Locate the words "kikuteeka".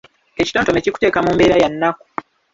0.83-1.19